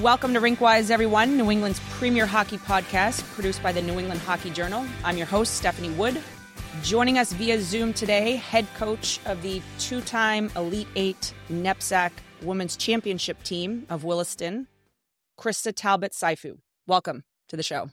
[0.00, 4.48] Welcome to Rinkwise, everyone, New England's premier hockey podcast, produced by the New England Hockey
[4.48, 4.86] Journal.
[5.02, 6.22] I'm your host, Stephanie Wood.
[6.84, 12.76] Joining us via Zoom today, head coach of the two time Elite Eight NEPSAC Women's
[12.76, 14.68] Championship team of Williston,
[15.36, 16.58] Christa Talbot Syfu.
[16.86, 17.90] Welcome to the show.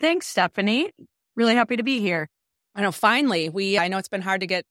[0.00, 0.90] Thanks, Stephanie.
[1.36, 2.28] Really happy to be here.
[2.74, 4.64] I know, finally, we, I know it's been hard to get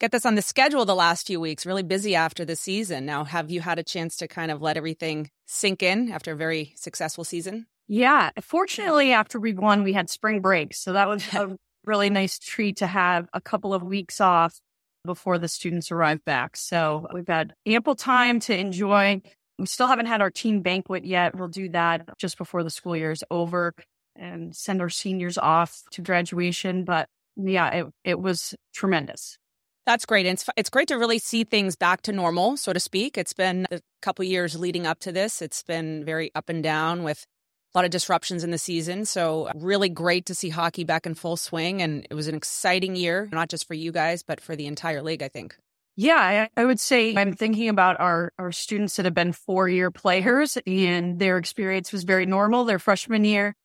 [0.00, 3.06] get this on the schedule the last few weeks, really busy after the season.
[3.06, 6.36] Now, have you had a chance to kind of let everything sink in after a
[6.36, 7.66] very successful season?
[7.88, 8.30] Yeah.
[8.40, 10.74] Fortunately, after we won, we had spring break.
[10.74, 14.58] So that was a really nice treat to have a couple of weeks off
[15.04, 16.56] before the students arrive back.
[16.56, 19.20] So we've had ample time to enjoy.
[19.58, 21.36] We still haven't had our team banquet yet.
[21.36, 23.74] We'll do that just before the school year is over
[24.16, 26.84] and send our seniors off to graduation.
[26.84, 29.38] But yeah, it, it was tremendous.
[29.84, 30.26] That's great.
[30.26, 33.18] And it's, it's great to really see things back to normal, so to speak.
[33.18, 35.42] It's been a couple years leading up to this.
[35.42, 37.26] It's been very up and down with
[37.74, 39.04] a lot of disruptions in the season.
[39.04, 41.82] So, uh, really great to see hockey back in full swing.
[41.82, 45.02] And it was an exciting year, not just for you guys, but for the entire
[45.02, 45.56] league, I think.
[45.96, 49.68] Yeah, I, I would say I'm thinking about our, our students that have been four
[49.68, 53.56] year players, and their experience was very normal their freshman year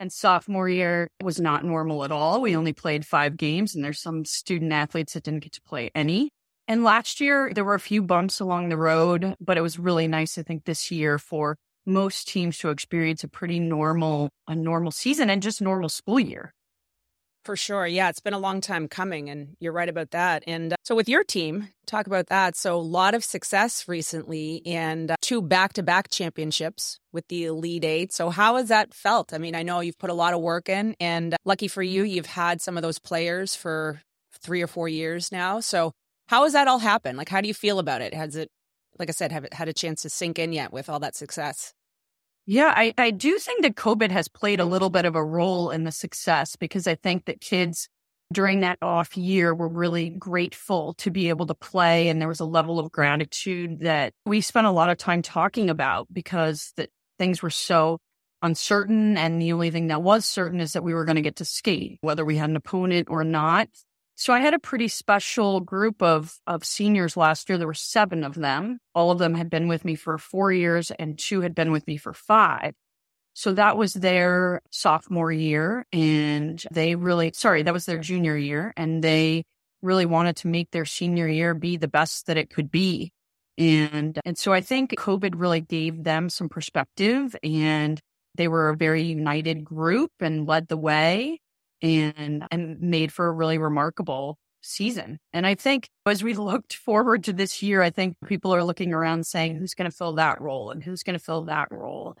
[0.00, 2.40] and sophomore year was not normal at all.
[2.40, 5.90] We only played five games, and there's some student athletes that didn't get to play
[5.94, 6.30] any.
[6.66, 10.08] And last year, there were a few bumps along the road, but it was really
[10.08, 11.56] nice, I think, this year for
[11.86, 16.54] most teams to experience a pretty normal, a normal season and just normal school year.
[17.44, 17.86] For sure.
[17.86, 20.44] Yeah, it's been a long time coming, and you're right about that.
[20.46, 22.56] And uh, so, with your team, talk about that.
[22.56, 27.44] So, a lot of success recently and uh, two back to back championships with the
[27.44, 28.12] Elite Eight.
[28.14, 29.34] So, how has that felt?
[29.34, 31.82] I mean, I know you've put a lot of work in, and uh, lucky for
[31.82, 34.00] you, you've had some of those players for
[34.40, 35.60] three or four years now.
[35.60, 35.92] So,
[36.28, 37.18] how has that all happened?
[37.18, 38.14] Like, how do you feel about it?
[38.14, 38.48] Has it,
[38.98, 41.14] like I said, have it had a chance to sink in yet with all that
[41.14, 41.74] success?
[42.46, 45.70] Yeah, I, I do think that COVID has played a little bit of a role
[45.70, 47.88] in the success because I think that kids
[48.32, 52.08] during that off year were really grateful to be able to play.
[52.08, 55.70] And there was a level of gratitude that we spent a lot of time talking
[55.70, 57.98] about because that things were so
[58.42, 59.16] uncertain.
[59.16, 61.44] And the only thing that was certain is that we were going to get to
[61.46, 63.68] skate, whether we had an opponent or not.
[64.16, 67.58] So I had a pretty special group of, of seniors last year.
[67.58, 68.78] There were seven of them.
[68.94, 71.86] All of them had been with me for four years and two had been with
[71.86, 72.74] me for five.
[73.34, 78.72] So that was their sophomore year and they really, sorry, that was their junior year
[78.76, 79.42] and they
[79.82, 83.10] really wanted to make their senior year be the best that it could be.
[83.58, 88.00] And, and so I think COVID really gave them some perspective and
[88.36, 91.40] they were a very united group and led the way
[91.84, 95.18] and, and made for a really remarkable season.
[95.32, 98.92] And I think as we looked forward to this year, I think people are looking
[98.92, 102.16] around saying, who's going to fill that role and who's going to fill that role?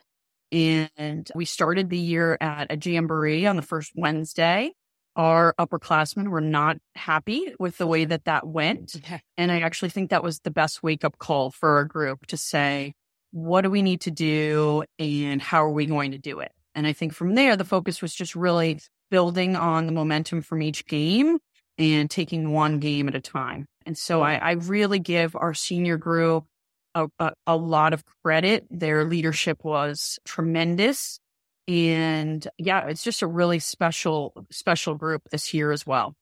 [0.52, 4.72] And we started the year at a jamboree on the first Wednesday.
[5.16, 8.96] Our upperclassmen were not happy with the way that that went.
[9.36, 12.36] And I actually think that was the best wake up call for our group to
[12.36, 12.94] say,
[13.30, 16.52] what do we need to do and how are we going to do it?
[16.74, 20.62] And I think from there, the focus was just really building on the momentum from
[20.62, 21.38] each game
[21.78, 23.66] and taking one game at a time.
[23.86, 26.44] And so I, I really give our senior group
[26.94, 28.66] a, a, a lot of credit.
[28.70, 31.18] Their leadership was tremendous.
[31.66, 36.14] And yeah, it's just a really special, special group this year as well.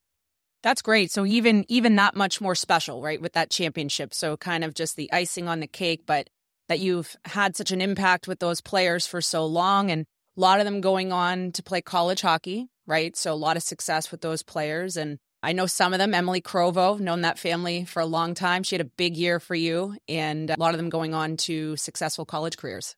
[0.62, 1.10] That's great.
[1.10, 4.14] So even even that much more special, right, with that championship.
[4.14, 6.28] So kind of just the icing on the cake, but
[6.68, 10.06] that you've had such an impact with those players for so long and
[10.36, 13.16] a lot of them going on to play college hockey, right?
[13.16, 14.96] So a lot of success with those players.
[14.96, 18.62] And I know some of them, Emily Crovo, known that family for a long time.
[18.62, 21.76] She had a big year for you, and a lot of them going on to
[21.76, 22.94] successful college careers.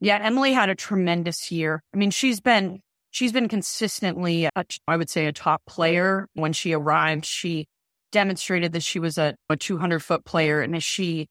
[0.00, 1.82] Yeah, Emily had a tremendous year.
[1.94, 6.26] I mean, she's been she's been consistently, a, I would say, a top player.
[6.34, 7.66] When she arrived, she
[8.10, 11.28] demonstrated that she was a, a 200 foot player, and as she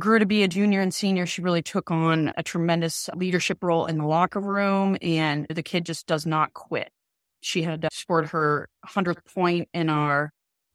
[0.00, 3.86] grew to be a junior and senior, she really took on a tremendous leadership role
[3.86, 6.90] in the locker room, and the kid just does not quit.
[7.40, 10.32] She had uh, scored her 100th point in our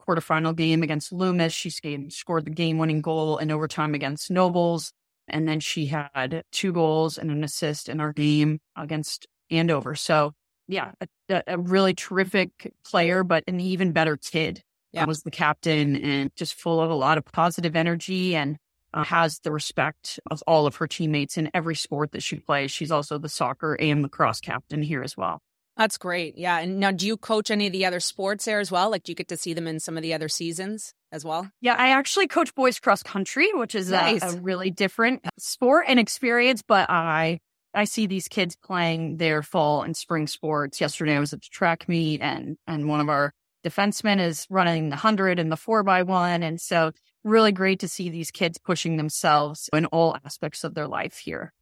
[0.07, 1.53] quarterfinal game against Loomis.
[1.53, 1.69] She
[2.09, 4.93] scored the game winning goal in overtime against Nobles.
[5.27, 9.95] And then she had two goals and an assist in our game against Andover.
[9.95, 10.33] So,
[10.67, 10.91] yeah,
[11.29, 14.63] a, a really terrific player, but an even better kid.
[14.91, 15.05] Yeah.
[15.05, 18.57] Was the captain and just full of a lot of positive energy and
[18.93, 22.71] uh, has the respect of all of her teammates in every sport that she plays.
[22.71, 25.41] She's also the soccer and lacrosse captain here as well.
[25.77, 26.37] That's great.
[26.37, 26.59] Yeah.
[26.59, 28.91] And now, do you coach any of the other sports there as well?
[28.91, 31.49] Like, do you get to see them in some of the other seasons as well?
[31.61, 34.21] Yeah, I actually coach boys cross country, which is nice.
[34.21, 36.61] a, a really different sport and experience.
[36.67, 37.39] But I
[37.73, 40.81] I see these kids playing their fall and spring sports.
[40.81, 43.31] Yesterday, I was at the track meet, and and one of our
[43.65, 46.91] defensemen is running the hundred and the four by one, and so
[47.23, 51.53] really great to see these kids pushing themselves in all aspects of their life here.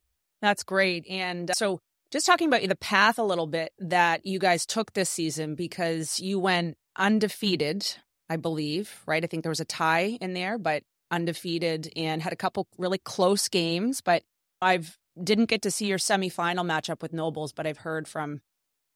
[0.42, 1.06] That's great.
[1.10, 1.80] And uh, so
[2.12, 6.20] just talking about the path a little bit that you guys took this season because
[6.20, 7.86] you went undefeated,
[8.30, 9.24] I believe, right?
[9.24, 13.00] I think there was a tie in there, but undefeated and had a couple really
[13.00, 14.02] close games.
[14.02, 14.24] But
[14.62, 18.42] I've didn't get to see your semifinal matchup with Nobles, but I've heard from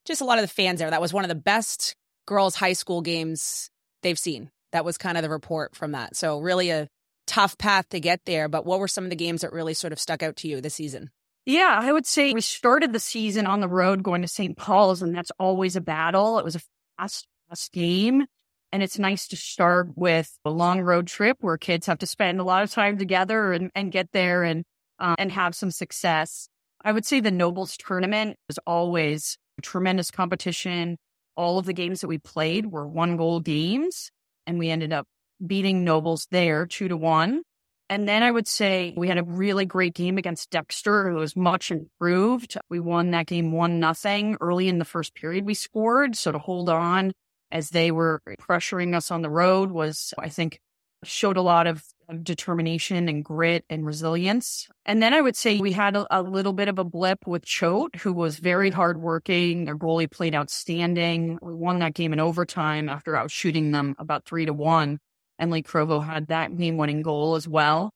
[0.05, 1.95] just a lot of the fans there that was one of the best
[2.27, 3.71] girls' high school games
[4.03, 4.51] they've seen.
[4.71, 6.15] That was kind of the report from that.
[6.15, 6.87] So really a
[7.27, 8.49] tough path to get there.
[8.49, 10.61] But what were some of the games that really sort of stuck out to you
[10.61, 11.09] this season?
[11.45, 14.55] Yeah, I would say we started the season on the road going to St.
[14.55, 16.37] Paul's, and that's always a battle.
[16.37, 16.61] It was a
[16.97, 18.25] fast, fast game.
[18.71, 22.39] And it's nice to start with a long road trip where kids have to spend
[22.39, 24.63] a lot of time together and, and get there and,
[24.99, 26.47] uh, and have some success.
[26.83, 30.97] I would say the Nobles tournament was always a tremendous competition.
[31.35, 34.11] All of the games that we played were one goal games,
[34.51, 35.07] and we ended up
[35.45, 37.41] beating Nobles there two to one.
[37.89, 41.35] And then I would say we had a really great game against Dexter, who was
[41.35, 42.57] much improved.
[42.69, 45.45] We won that game one nothing early in the first period.
[45.45, 47.13] We scored, so to hold on
[47.49, 50.59] as they were pressuring us on the road was, I think,
[51.03, 51.83] showed a lot of,
[52.23, 54.67] determination and grit and resilience.
[54.85, 57.45] And then I would say we had a, a little bit of a blip with
[57.45, 59.65] Choate, who was very hardworking.
[59.65, 61.39] Their goalie played outstanding.
[61.41, 64.99] We won that game in overtime after out shooting them about three to one.
[65.39, 67.91] Emily Crovo had that game winning goal as well.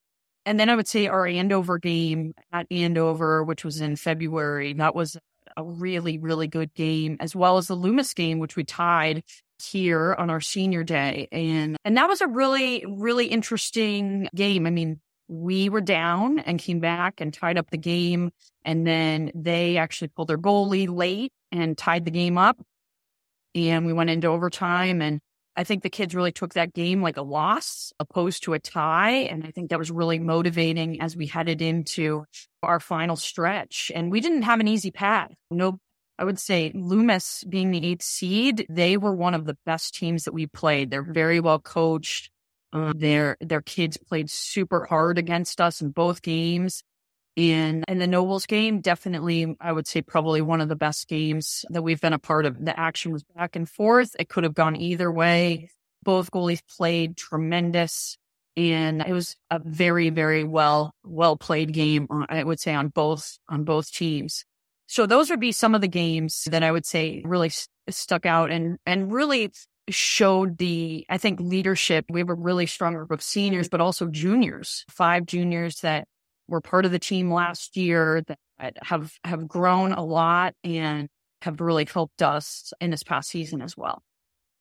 [0.45, 4.95] And then I would say our Andover game at Andover, which was in February, that
[4.95, 5.18] was
[5.57, 9.23] a really, really good game, as well as the Loomis game, which we tied
[9.62, 11.28] here on our senior day.
[11.31, 14.66] And and that was a really, really interesting game.
[14.66, 18.31] I mean, we were down and came back and tied up the game.
[18.63, 22.57] And then they actually pulled their goalie late and tied the game up.
[23.54, 25.22] And we went into overtime and
[25.57, 29.12] I think the kids really took that game like a loss opposed to a tie.
[29.12, 32.25] And I think that was really motivating as we headed into
[32.62, 33.92] our final stretch.
[33.96, 35.31] And we didn't have an easy path.
[35.50, 35.80] No,
[36.17, 40.23] I would say Loomis being the eighth seed, they were one of the best teams
[40.23, 40.89] that we played.
[40.89, 42.29] They're very well coached.
[42.73, 46.83] Um, their their kids played super hard against us in both games.
[47.38, 51.65] And in the Nobles game, definitely, I would say probably one of the best games
[51.69, 52.63] that we've been a part of.
[52.63, 54.15] The action was back and forth.
[54.18, 55.69] It could have gone either way.
[56.03, 58.18] Both goalies played tremendous.
[58.56, 62.07] And it was a very, very well, well played game.
[62.09, 64.45] Uh, I would say on both, on both teams.
[64.87, 68.25] So those would be some of the games that I would say really st- stuck
[68.25, 69.51] out and, and really
[69.89, 72.05] showed the, I think, leadership.
[72.09, 76.07] We have a really strong group of seniors, but also juniors, five juniors that
[76.47, 81.09] were part of the team last year that have have grown a lot and
[81.41, 84.01] have really helped us in this past season as well.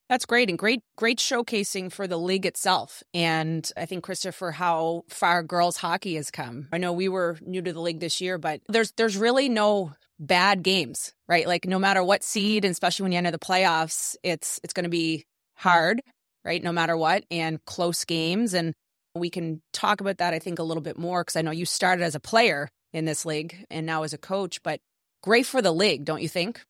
[0.09, 3.01] That's great and great great showcasing for the league itself.
[3.13, 6.67] And I think Christopher how far girls hockey has come.
[6.71, 9.93] I know we were new to the league this year, but there's there's really no
[10.19, 11.47] bad games, right?
[11.47, 14.83] Like no matter what seed, and especially when you enter the playoffs, it's it's going
[14.85, 15.25] to be
[15.55, 16.01] hard,
[16.43, 16.63] right?
[16.63, 18.73] No matter what and close games and
[19.15, 21.65] we can talk about that, I think, a little bit more because I know you
[21.65, 24.79] started as a player in this league and now as a coach, but
[25.23, 26.61] great for the league, don't you think?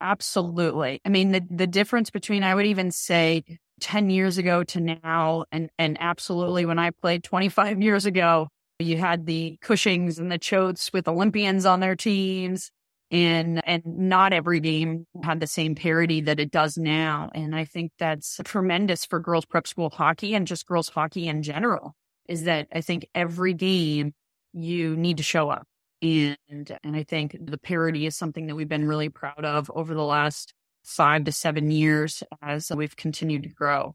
[0.00, 1.00] Absolutely.
[1.04, 3.44] I mean, the, the difference between, I would even say,
[3.80, 8.48] 10 years ago to now, and, and absolutely when I played 25 years ago,
[8.80, 12.70] you had the Cushings and the Choates with Olympians on their teams
[13.10, 17.30] and and not every game had the same parity that it does now.
[17.34, 21.42] And i think that's tremendous for girls prep school hockey and just girls hockey in
[21.42, 21.94] general
[22.28, 24.12] is that i think every game
[24.52, 25.66] you need to show up.
[26.02, 29.94] And and i think the parity is something that we've been really proud of over
[29.94, 30.52] the last
[30.84, 33.94] five to seven years as we've continued to grow.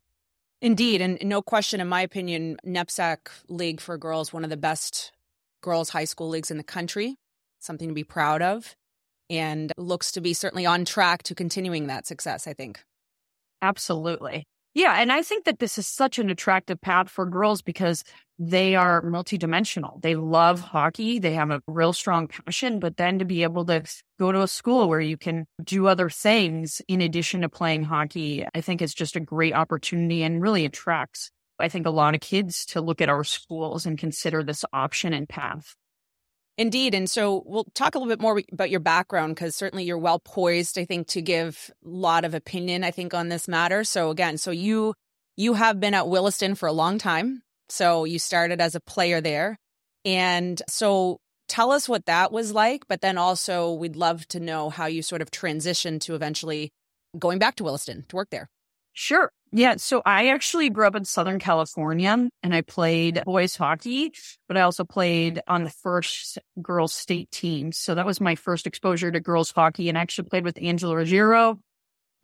[0.62, 1.02] Indeed.
[1.02, 3.18] And no question in my opinion NEPSAC
[3.50, 5.12] league for girls one of the best
[5.62, 7.18] girls high school leagues in the country
[7.60, 8.76] something to be proud of
[9.38, 12.84] and looks to be certainly on track to continuing that success, I think.
[13.62, 14.46] Absolutely.
[14.74, 14.96] Yeah.
[15.00, 18.04] And I think that this is such an attractive path for girls because
[18.40, 20.02] they are multidimensional.
[20.02, 21.20] They love hockey.
[21.20, 23.84] They have a real strong passion, but then to be able to
[24.20, 28.46] go to a school where you can do other things in addition to playing hockey,
[28.56, 32.22] I think it's just a great opportunity and really attracts, I think, a lot of
[32.22, 35.76] kids to look at our schools and consider this option and path.
[36.58, 36.94] Indeed.
[36.94, 40.20] And so we'll talk a little bit more about your background because certainly you're well
[40.20, 43.84] poised, I think, to give a lot of opinion, I think, on this matter.
[43.84, 44.94] So again, so you
[45.36, 47.42] you have been at Williston for a long time.
[47.70, 49.58] So you started as a player there.
[50.06, 54.70] And so tell us what that was like, but then also we'd love to know
[54.70, 56.72] how you sort of transitioned to eventually
[57.18, 58.50] going back to Williston to work there.
[58.94, 59.32] Sure.
[59.52, 59.76] Yeah.
[59.78, 63.30] So I actually grew up in Southern California and I played mm-hmm.
[63.30, 64.14] boys hockey,
[64.48, 64.94] but I also mm-hmm.
[64.94, 67.72] played on the first girls state team.
[67.72, 70.96] So that was my first exposure to girls hockey and I actually played with Angela
[70.96, 71.60] Ruggiero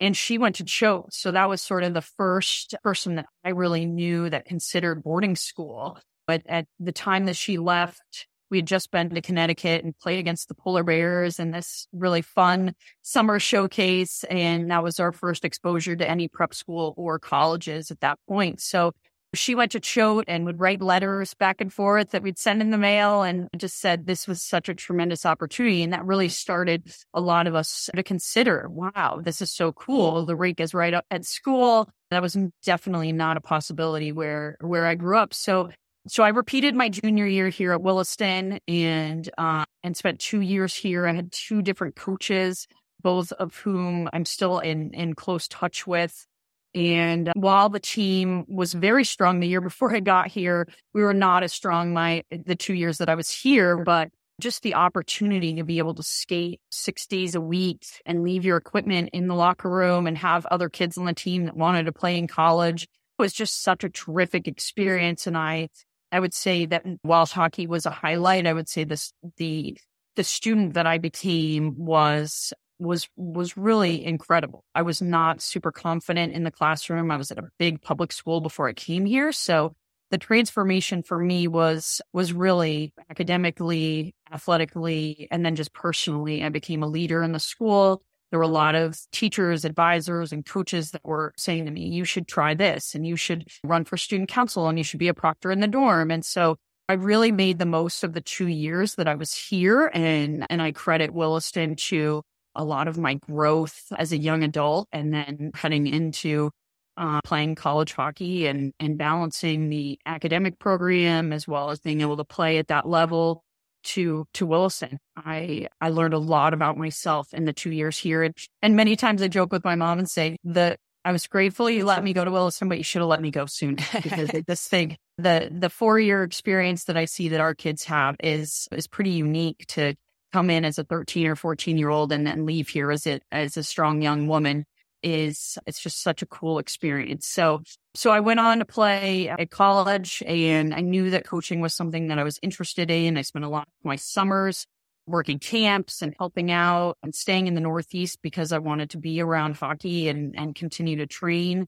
[0.00, 1.12] and she went to Choate.
[1.12, 5.36] So that was sort of the first person that I really knew that considered boarding
[5.36, 5.98] school.
[6.26, 10.18] But at the time that she left, we had just been to Connecticut and played
[10.18, 14.24] against the polar bears in this really fun summer showcase.
[14.24, 18.60] And that was our first exposure to any prep school or colleges at that point.
[18.60, 18.92] So
[19.32, 22.70] she went to Choate and would write letters back and forth that we'd send in
[22.70, 25.84] the mail and just said this was such a tremendous opportunity.
[25.84, 30.26] And that really started a lot of us to consider, wow, this is so cool.
[30.26, 31.88] The rink is right at school.
[32.10, 35.32] That was definitely not a possibility where, where I grew up.
[35.32, 35.70] So
[36.08, 40.74] so I repeated my junior year here at Williston and uh, and spent two years
[40.74, 41.06] here.
[41.06, 42.66] I had two different coaches,
[43.02, 46.26] both of whom I'm still in in close touch with.
[46.74, 51.14] And while the team was very strong the year before I got here, we were
[51.14, 54.08] not as strong my the two years that I was here, but
[54.40, 58.56] just the opportunity to be able to skate six days a week and leave your
[58.56, 61.92] equipment in the locker room and have other kids on the team that wanted to
[61.92, 62.88] play in college
[63.18, 65.26] was just such a terrific experience.
[65.26, 65.68] And I
[66.12, 69.76] I would say that whilst hockey was a highlight, I would say this the
[70.16, 74.64] the student that I became was was was really incredible.
[74.74, 77.10] I was not super confident in the classroom.
[77.10, 79.74] I was at a big public school before I came here, so
[80.10, 86.42] the transformation for me was was really academically, athletically, and then just personally.
[86.42, 90.46] I became a leader in the school there were a lot of teachers, advisors, and
[90.46, 93.96] coaches that were saying to me, you should try this and you should run for
[93.96, 96.10] student council and you should be a proctor in the dorm.
[96.10, 96.56] And so
[96.88, 99.90] I really made the most of the two years that I was here.
[99.92, 102.22] And, and I credit Williston to
[102.54, 106.50] a lot of my growth as a young adult and then heading into
[106.96, 112.16] uh, playing college hockey and, and balancing the academic program as well as being able
[112.16, 113.42] to play at that level
[113.82, 114.98] to to Williston.
[115.16, 118.96] I I learned a lot about myself in the two years here, and, and many
[118.96, 122.12] times I joke with my mom and say that I was grateful you let me
[122.12, 125.48] go to Williston, but you should have let me go soon because this thing, the
[125.50, 129.64] the four year experience that I see that our kids have is is pretty unique
[129.68, 129.94] to
[130.32, 133.22] come in as a 13 or 14 year old and then leave here as it
[133.32, 134.64] as a strong young woman
[135.02, 137.26] is it's just such a cool experience.
[137.26, 137.62] So
[137.94, 142.08] so I went on to play at college and I knew that coaching was something
[142.08, 143.16] that I was interested in.
[143.16, 144.66] I spent a lot of my summers
[145.06, 149.20] working camps and helping out and staying in the Northeast because I wanted to be
[149.20, 151.66] around hockey and, and continue to train.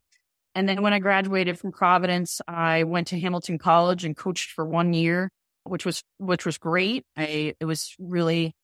[0.54, 4.64] And then when I graduated from Providence, I went to Hamilton College and coached for
[4.64, 5.30] one year,
[5.64, 7.04] which was which was great.
[7.16, 8.54] I it was really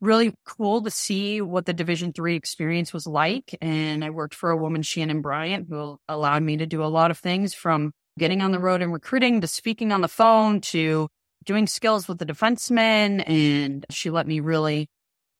[0.00, 4.50] really cool to see what the division three experience was like and i worked for
[4.50, 8.42] a woman shannon bryant who allowed me to do a lot of things from getting
[8.42, 11.08] on the road and recruiting to speaking on the phone to
[11.44, 14.86] doing skills with the defensemen and she let me really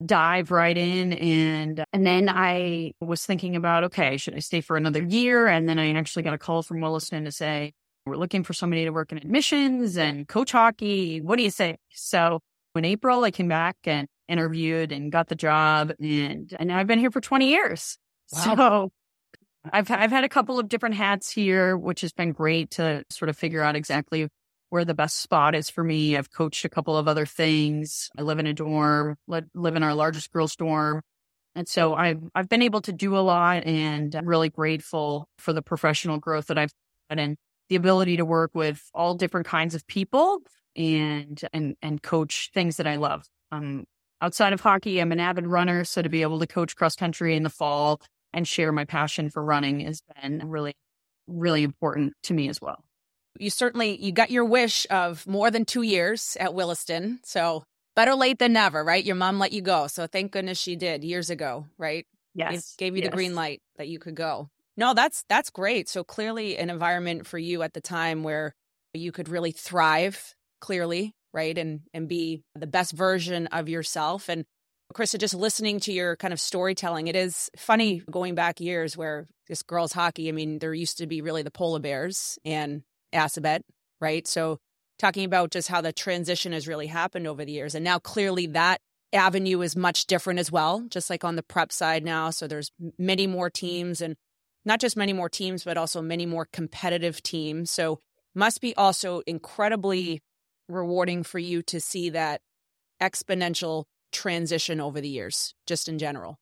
[0.05, 4.77] dive right in and and then i was thinking about okay should i stay for
[4.77, 5.47] another year?
[5.47, 7.73] And then i actually got a call from williston to say
[8.07, 11.21] we're looking for somebody to work in admissions and coach hockey.
[11.21, 12.41] What do you say so
[12.77, 15.93] in april i came back and interviewed and got the job.
[16.01, 17.99] And, and now I've been here for 20 years.
[18.33, 18.43] Wow.
[18.43, 18.93] So
[19.73, 23.29] I've, I've had a couple of different hats here, which has been great to sort
[23.29, 24.29] of figure out exactly
[24.71, 26.17] where the best spot is for me.
[26.17, 28.11] I've coached a couple of other things.
[28.19, 31.03] I live in a dorm, live in our largest girls dorm.
[31.55, 35.53] And so I've, I've been able to do a lot and I'm really grateful for
[35.53, 36.73] the professional growth that I've
[37.09, 37.37] had and
[37.69, 40.41] the ability to work with all different kinds of people
[40.77, 43.27] and, and, and coach things that I love.
[43.51, 43.85] Um,
[44.21, 45.85] outside of hockey, I'm an avid runner.
[45.85, 48.01] So to be able to coach cross country in the fall
[48.33, 50.75] and share my passion for running has been really,
[51.27, 52.85] really important to me as well.
[53.39, 57.21] You certainly you got your wish of more than two years at Williston.
[57.25, 59.05] So better late than never, right?
[59.05, 59.87] Your mom let you go.
[59.89, 62.07] So thank goodness she did years ago, right?
[62.35, 62.77] Yes.
[62.77, 63.11] Gave, gave you yes.
[63.11, 64.51] the green light that you could go.
[64.77, 65.89] No, that's that's great.
[65.89, 68.55] So clearly an environment for you at the time where
[68.93, 71.57] you could really thrive, clearly, right?
[71.57, 74.29] And and be the best version of yourself.
[74.29, 74.45] And
[74.95, 79.27] Christa, just listening to your kind of storytelling, it is funny going back years where
[79.49, 82.83] this girls hockey, I mean, there used to be really the polar bears and
[83.15, 83.61] Assabet,
[84.01, 84.27] right?
[84.27, 84.59] So
[84.99, 87.75] talking about just how the transition has really happened over the years.
[87.75, 88.81] And now clearly that
[89.13, 92.31] avenue is much different as well, just like on the prep side now.
[92.31, 94.17] So there's many more teams and
[94.67, 97.71] not just many more teams, but also many more competitive teams.
[97.71, 98.01] So
[98.35, 100.21] must be also incredibly
[100.69, 102.43] rewarding for you to see that
[103.01, 106.39] exponential transition over the years, just in general.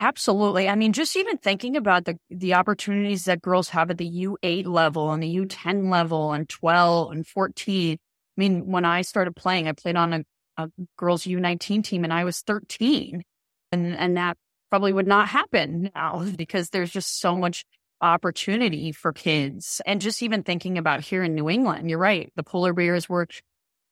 [0.00, 0.68] Absolutely.
[0.68, 4.66] I mean, just even thinking about the the opportunities that girls have at the U8
[4.66, 7.92] level and the U10 level and 12 and 14.
[7.92, 10.24] I mean, when I started playing, I played on a,
[10.56, 13.22] a girls U19 team and I was 13.
[13.72, 14.38] And and that
[14.70, 17.64] probably would not happen now because there's just so much
[18.00, 19.80] opportunity for kids.
[19.84, 22.32] And just even thinking about here in New England, you're right.
[22.36, 23.26] The polar bears were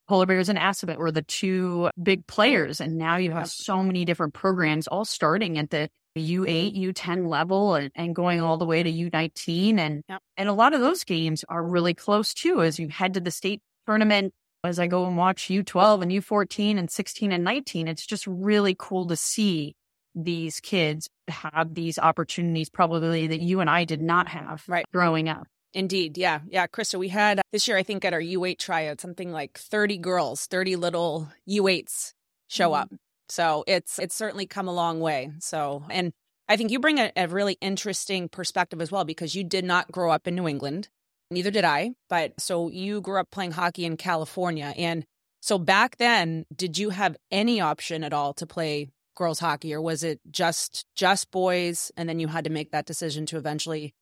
[0.09, 2.81] polar bears and Assabet were the two big players.
[2.81, 7.75] And now you have so many different programs all starting at the U8, U10 level
[7.75, 9.79] and, and going all the way to U19.
[9.79, 10.23] And, yep.
[10.37, 13.31] and a lot of those games are really close too as you head to the
[13.31, 14.33] state tournament.
[14.65, 18.75] As I go and watch U12 and U14 and 16 and 19, it's just really
[18.77, 19.77] cool to see
[20.15, 24.85] these kids have these opportunities probably that you and I did not have right.
[24.93, 25.47] growing up.
[25.75, 26.17] Indeed.
[26.17, 26.41] Yeah.
[26.49, 26.67] Yeah.
[26.67, 30.47] Christa, we had this year, I think at our U8 tryout, something like 30 girls,
[30.47, 32.15] 30 little U8s
[32.49, 32.83] show mm-hmm.
[32.83, 32.93] up.
[33.29, 35.31] So it's it's certainly come a long way.
[35.41, 36.13] So and
[36.49, 39.93] I think you bring a, a really interesting perspective as well because you did not
[39.93, 40.89] grow up in New England.
[41.31, 41.91] Neither did I.
[42.09, 44.73] But so you grew up playing hockey in California.
[44.77, 45.05] And
[45.41, 48.89] so back then, did you have any option at all to play
[49.19, 52.87] girls hockey or was it just just boys and then you had to make that
[52.87, 53.95] decision to eventually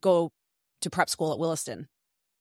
[0.00, 0.30] go
[0.80, 1.88] to prep school at Williston?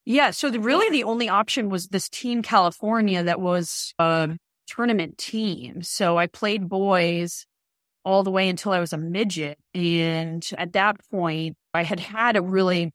[0.05, 4.29] Yeah, so the, really the only option was this Team California that was a
[4.67, 5.81] tournament team.
[5.83, 7.45] So I played boys
[8.05, 9.57] all the way until I was a midget.
[9.73, 12.91] And at that point, I had had a really,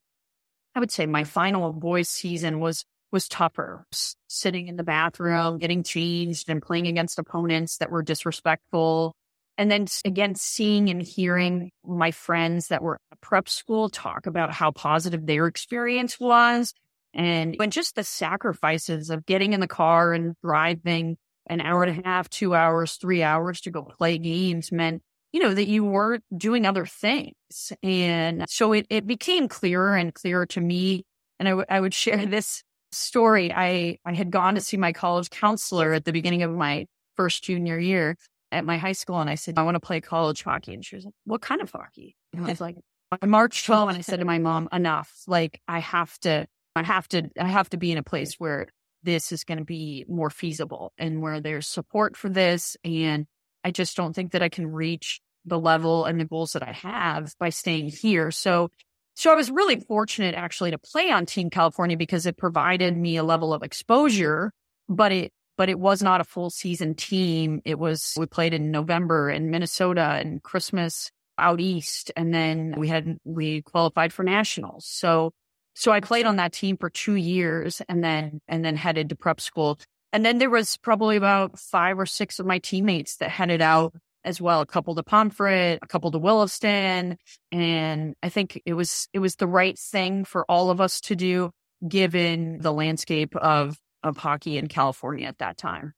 [0.74, 3.86] I would say my final boys season was was tougher.
[4.26, 9.14] Sitting in the bathroom, getting changed and playing against opponents that were disrespectful.
[9.56, 14.52] And then again, seeing and hearing my friends that were at prep school talk about
[14.52, 16.74] how positive their experience was.
[17.12, 22.00] And when just the sacrifices of getting in the car and driving an hour and
[22.00, 25.02] a half, two hours, three hours to go play games meant,
[25.32, 27.72] you know, that you were doing other things.
[27.82, 31.04] And so it, it became clearer and clearer to me.
[31.38, 33.52] And I, w- I would share this story.
[33.52, 37.44] I, I had gone to see my college counselor at the beginning of my first
[37.44, 38.16] junior year
[38.54, 39.20] at my high school.
[39.20, 40.74] And I said, I want to play college hockey.
[40.74, 42.16] And she was like, what kind of hockey?
[42.32, 42.50] And I mm-hmm.
[42.52, 42.76] was like,
[43.20, 45.12] I marched home and I said to my mom, enough.
[45.26, 48.68] Like I have to, I have to, I have to be in a place where
[49.02, 52.76] this is going to be more feasible and where there's support for this.
[52.84, 53.26] And
[53.62, 56.72] I just don't think that I can reach the level and the goals that I
[56.72, 58.30] have by staying here.
[58.30, 58.70] So,
[59.14, 63.16] so I was really fortunate actually to play on Team California because it provided me
[63.16, 64.52] a level of exposure,
[64.88, 67.60] but it, but it was not a full season team.
[67.64, 72.12] It was, we played in November in Minnesota and Christmas out east.
[72.16, 74.86] And then we had, we qualified for nationals.
[74.86, 75.32] So
[75.74, 79.16] so I played on that team for two years and then, and then headed to
[79.16, 79.78] prep school.
[80.12, 83.92] And then there was probably about five or six of my teammates that headed out
[84.22, 84.60] as well.
[84.60, 87.18] A couple to Pomfret, a couple to Williston.
[87.50, 91.16] And I think it was, it was the right thing for all of us to
[91.16, 91.50] do
[91.86, 95.94] given the landscape of, of hockey in California at that time.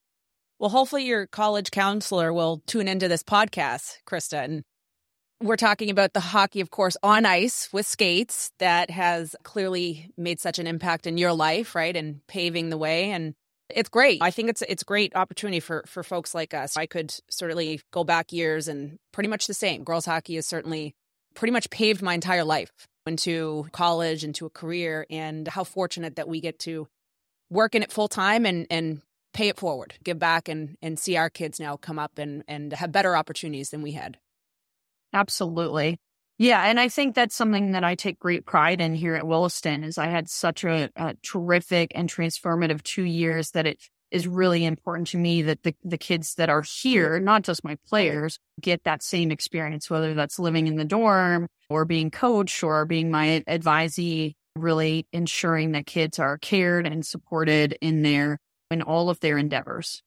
[0.58, 4.62] Well, hopefully your college counselor will tune into this podcast, Christa, and
[5.42, 10.40] we're talking about the hockey, of course, on ice with skates that has clearly made
[10.40, 11.94] such an impact in your life, right?
[11.94, 13.10] And paving the way.
[13.10, 13.34] And
[13.68, 14.22] it's great.
[14.22, 16.76] I think it's it's a great opportunity for for folks like us.
[16.76, 19.84] I could certainly go back years and pretty much the same.
[19.84, 20.94] Girls hockey has certainly
[21.34, 22.70] pretty much paved my entire life
[23.06, 26.88] into college, into a career, and how fortunate that we get to
[27.50, 31.16] work in it full time and and pay it forward, give back and and see
[31.16, 34.18] our kids now come up and and have better opportunities than we had.
[35.12, 35.98] Absolutely.
[36.38, 36.62] Yeah.
[36.64, 39.96] And I think that's something that I take great pride in here at Williston is
[39.96, 43.80] I had such a, a terrific and transformative two years that it
[44.10, 47.76] is really important to me that the, the kids that are here, not just my
[47.88, 52.84] players, get that same experience, whether that's living in the dorm or being coached or
[52.84, 58.38] being my advisee, really ensuring that kids are cared and supported in their
[58.70, 60.02] in all of their endeavors.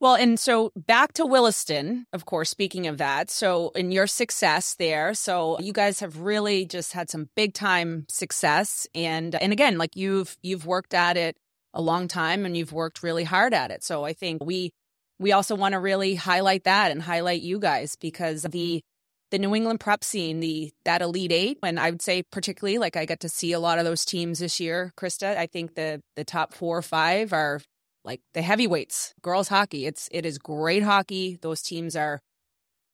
[0.00, 3.30] Well, and so back to Williston, of course, speaking of that.
[3.30, 8.06] So, in your success there, so you guys have really just had some big time
[8.08, 11.36] success and and again, like you've you've worked at it
[11.74, 13.82] a long time and you've worked really hard at it.
[13.82, 14.70] So, I think we
[15.18, 18.84] we also want to really highlight that and highlight you guys because the
[19.30, 22.96] the New England prep scene, the that elite eight, and I would say particularly like
[22.96, 25.36] I get to see a lot of those teams this year, Christa.
[25.36, 27.60] I think the the top four or five are
[28.04, 29.86] like the heavyweights, girls hockey.
[29.86, 31.38] It's it is great hockey.
[31.40, 32.20] Those teams are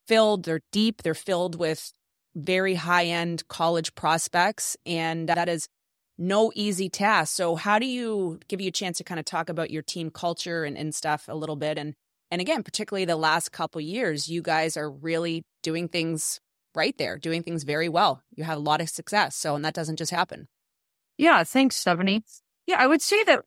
[0.07, 1.93] filled, they're deep, they're filled with
[2.35, 5.69] very high end college prospects, and that is
[6.19, 7.35] no easy task.
[7.35, 10.11] So how do you give you a chance to kind of talk about your team
[10.11, 11.95] culture and, and stuff a little bit and
[12.31, 16.41] and again, particularly the last couple years, you guys are really doing things
[16.75, 18.23] right there, doing things very well.
[18.35, 19.37] You have a lot of success.
[19.37, 20.49] So, and that doesn't just happen.
[21.19, 21.45] Yeah.
[21.45, 22.25] Thanks, Stephanie.
[22.67, 22.77] Yeah.
[22.79, 23.43] I would say that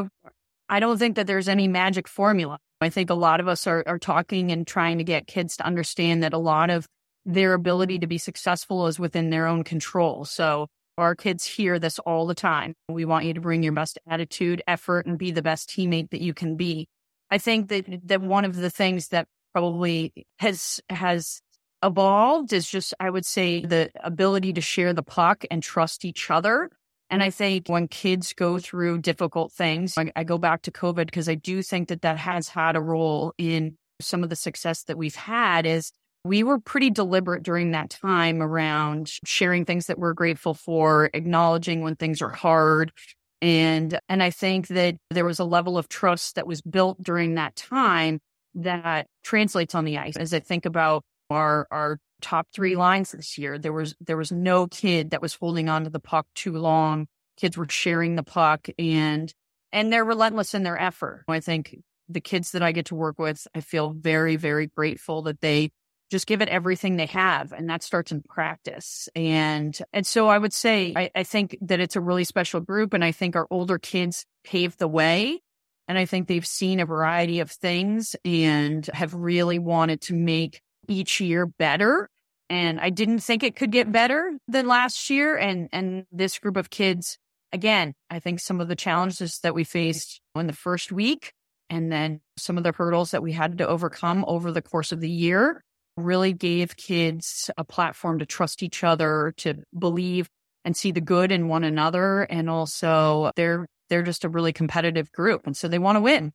[0.70, 2.60] I don't think that there's any magic formula.
[2.80, 5.66] I think a lot of us are, are talking and trying to get kids to
[5.66, 6.86] understand that a lot of
[7.26, 10.24] their ability to be successful is within their own control.
[10.24, 12.74] So our kids hear this all the time.
[12.88, 16.22] We want you to bring your best attitude, effort, and be the best teammate that
[16.22, 16.88] you can be.
[17.30, 21.42] I think that that one of the things that probably has has
[21.84, 26.30] evolved is just I would say the ability to share the puck and trust each
[26.30, 26.70] other.
[27.10, 31.06] And I think when kids go through difficult things, I, I go back to COVID
[31.06, 34.84] because I do think that that has had a role in some of the success
[34.84, 35.92] that we've had is
[36.24, 41.82] we were pretty deliberate during that time around sharing things that we're grateful for, acknowledging
[41.82, 42.92] when things are hard.
[43.42, 47.36] And, and I think that there was a level of trust that was built during
[47.36, 48.20] that time
[48.56, 50.18] that translates on the ice.
[50.18, 54.32] As I think about our, our top three lines this year, there was, there was
[54.32, 57.08] no kid that was holding on to the puck too long.
[57.38, 59.32] Kids were sharing the puck and,
[59.72, 61.24] and they're relentless in their effort.
[61.28, 61.78] I think
[62.10, 65.70] the kids that I get to work with, I feel very, very grateful that they
[66.10, 69.10] just give it everything they have and that starts in practice.
[69.16, 72.94] And and so i would say I, I, think that it's a really special group
[72.94, 75.42] and i think our older kids paved the way
[75.88, 80.62] and i think they've seen a variety of things and have really wanted to make
[80.88, 82.10] each year better.
[82.50, 86.56] And i didn't think it could get better than last year and and this group
[86.58, 87.18] of kids
[87.52, 91.34] again i think some of the challenges that we faced in the first week
[91.70, 95.02] and then some of the hurdles that we had to overcome over the course of
[95.02, 95.62] the year
[95.98, 100.30] really gave kids a platform to trust each other, to believe
[100.64, 102.22] and see the good in one another.
[102.24, 105.46] And also they're, they're just a really competitive group.
[105.46, 106.34] And so they want to win.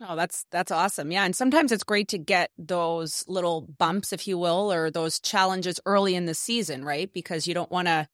[0.00, 1.10] Oh, that's that's awesome.
[1.10, 5.18] Yeah, and sometimes it's great to get those little bumps if you will or those
[5.18, 7.12] challenges early in the season, right?
[7.12, 8.06] Because you don't want to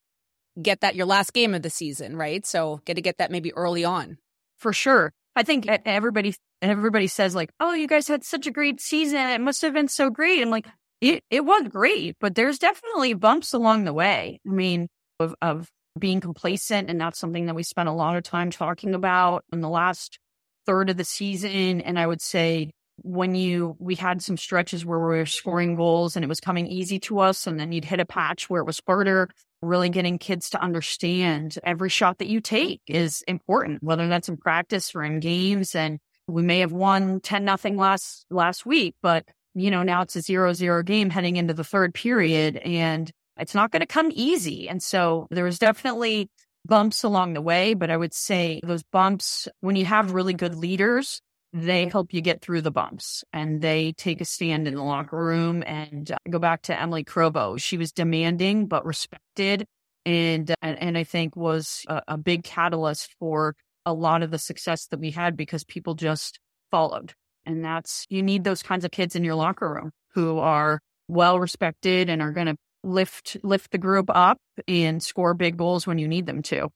[0.60, 2.46] get that your last game of the season, right?
[2.46, 4.16] So, get to get that maybe early on.
[4.56, 5.12] For sure.
[5.36, 9.18] I think everybody everybody says like, "Oh, you guys had such a great season.
[9.18, 10.66] It must have been so great." I'm like,
[11.00, 14.40] it it was great, but there's definitely bumps along the way.
[14.46, 14.88] I mean,
[15.20, 15.68] of of
[15.98, 19.60] being complacent, and that's something that we spent a lot of time talking about in
[19.60, 20.18] the last
[20.66, 21.80] third of the season.
[21.80, 26.16] And I would say when you we had some stretches where we were scoring goals
[26.16, 28.66] and it was coming easy to us, and then you'd hit a patch where it
[28.66, 29.28] was harder
[29.64, 34.36] really getting kids to understand every shot that you take is important, whether that's in
[34.36, 35.74] practice or in games.
[35.74, 40.16] And we may have won 10 nothing last, last week, but you know, now it's
[40.16, 44.10] a zero zero game heading into the third period and it's not going to come
[44.12, 44.68] easy.
[44.68, 46.28] And so there was definitely
[46.66, 50.54] bumps along the way, but I would say those bumps, when you have really good
[50.54, 51.20] leaders,
[51.54, 55.16] they help you get through the bumps and they take a stand in the locker
[55.16, 57.58] room and uh, go back to Emily Crovo.
[57.60, 59.64] She was demanding but respected
[60.04, 63.54] and uh, and I think was a, a big catalyst for
[63.86, 66.40] a lot of the success that we had because people just
[66.72, 67.12] followed.
[67.46, 71.38] And that's you need those kinds of kids in your locker room who are well
[71.38, 75.98] respected and are going to lift lift the group up and score big goals when
[75.98, 76.68] you need them to.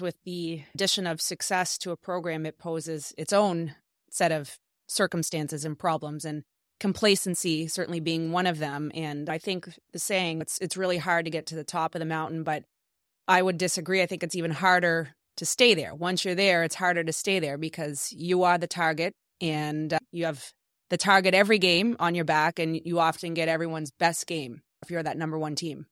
[0.00, 3.76] With the addition of success to a program, it poses its own
[4.14, 6.44] set of circumstances and problems and
[6.80, 8.90] complacency certainly being one of them.
[8.94, 11.98] And i think the saying it's it's really hard to get to the top of
[11.98, 12.64] the mountain but
[13.28, 14.02] i would disagree.
[14.02, 15.94] I think it's even harder to stay there.
[15.94, 19.98] Once you're there it's harder to stay there because you are the target and uh,
[20.12, 20.52] you have
[20.90, 24.90] the target every game on your back and you often get everyone's best game if
[24.90, 25.86] you're that number one team.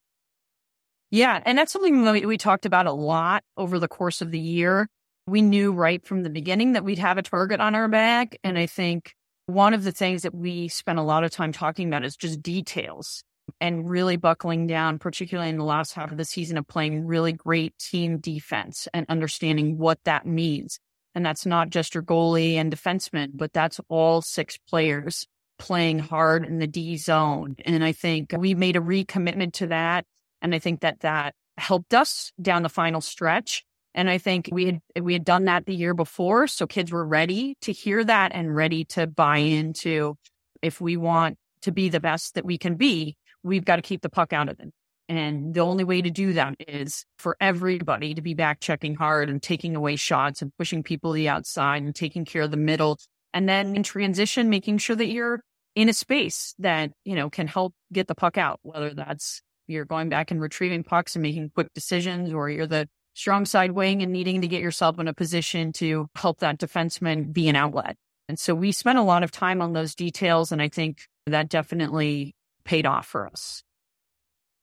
[1.10, 4.38] Yeah and that's something we, we talked about a lot over the course of the
[4.38, 4.88] year
[5.32, 8.36] we knew right from the beginning that we'd have a target on our back.
[8.44, 9.14] And I think
[9.46, 12.42] one of the things that we spent a lot of time talking about is just
[12.42, 13.24] details
[13.58, 17.32] and really buckling down, particularly in the last half of the season of playing really
[17.32, 20.78] great team defense and understanding what that means.
[21.14, 25.26] And that's not just your goalie and defenseman, but that's all six players
[25.58, 27.56] playing hard in the D zone.
[27.64, 30.04] And I think we made a recommitment to that.
[30.42, 33.64] And I think that that helped us down the final stretch.
[33.94, 37.06] And I think we had we had done that the year before, so kids were
[37.06, 40.16] ready to hear that and ready to buy into
[40.62, 44.02] if we want to be the best that we can be, we've got to keep
[44.02, 44.72] the puck out of them.
[45.08, 49.28] And the only way to do that is for everybody to be back checking hard
[49.28, 52.56] and taking away shots and pushing people to the outside and taking care of the
[52.56, 52.98] middle.
[53.34, 55.42] And then in transition, making sure that you're
[55.74, 59.84] in a space that, you know, can help get the puck out, whether that's you're
[59.84, 64.02] going back and retrieving pucks and making quick decisions, or you're the strong side wing
[64.02, 67.96] and needing to get yourself in a position to help that defenseman be an outlet.
[68.28, 70.52] And so we spent a lot of time on those details.
[70.52, 73.62] And I think that definitely paid off for us.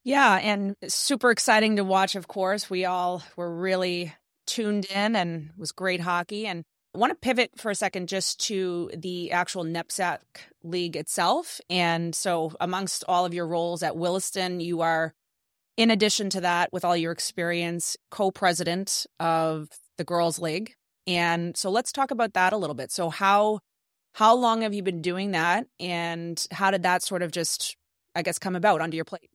[0.04, 2.70] Yeah, and super exciting to watch, of course.
[2.70, 4.14] We all were really
[4.48, 6.48] tuned in and was great hockey.
[6.48, 6.64] And
[6.96, 10.20] I want to pivot for a second just to the actual NEPSAC
[10.64, 11.62] league itself.
[11.70, 15.14] And so, amongst all of your roles at Williston, you are,
[15.80, 20.74] in addition to that, with all your experience, co president of the Girls League.
[21.08, 22.92] And so, let's talk about that a little bit.
[22.92, 23.62] So, how
[24.14, 25.68] how long have you been doing that?
[25.80, 27.78] And how did that sort of just,
[28.14, 29.30] I guess, come about onto your plate?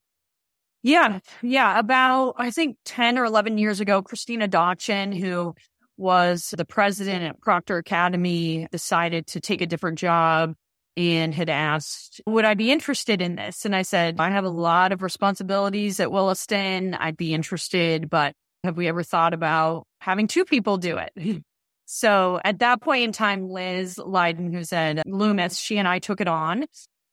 [0.82, 1.20] Yeah.
[1.40, 1.78] Yeah.
[1.78, 5.54] About, I think 10 or 11 years ago, Christina Dotchin, who
[5.96, 10.54] was the president at Proctor Academy, decided to take a different job
[10.96, 13.64] and had asked, would I be interested in this?
[13.64, 16.94] And I said, I have a lot of responsibilities at Williston.
[16.94, 21.42] I'd be interested, but have we ever thought about having two people do it?
[21.86, 26.20] so at that point in time, Liz Leiden, who said Loomis, she and I took
[26.20, 26.66] it on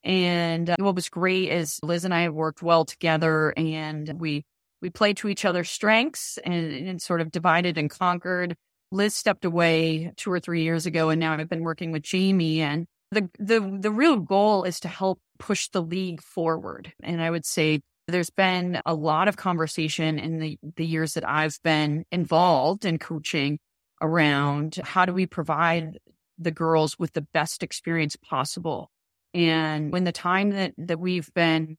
[0.04, 4.46] and uh, what was great is Liz and I worked well together and we,
[4.82, 8.56] we played to each other's strengths and, and sort of divided and conquered.
[8.92, 12.62] Liz stepped away two or three years ago and now I've been working with Jamie
[12.62, 16.94] and the, the, the real goal is to help push the league forward.
[17.04, 21.28] And I would say there's been a lot of conversation in the, the years that
[21.28, 23.60] I've been involved in coaching
[24.02, 25.98] around how do we provide
[26.38, 28.90] the girls with the best experience possible
[29.34, 31.78] and in the time that, that we've been,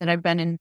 [0.00, 0.58] that I've been in,